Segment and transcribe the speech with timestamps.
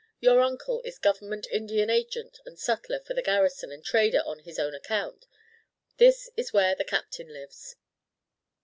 [0.19, 4.57] Your uncle is Government Indian Agent and sutler for the garrison and trader on his
[4.57, 5.27] own account.
[5.97, 7.75] This is where the Captain lives."